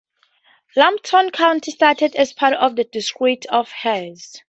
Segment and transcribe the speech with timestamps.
[0.75, 4.37] Lambton County started as a part of the District of Hesse.